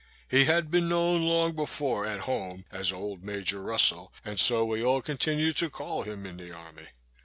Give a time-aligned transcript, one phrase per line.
[0.27, 4.83] He had been known long before at home as old Major Russel, and so we
[4.83, 6.87] all continued to call him in the army.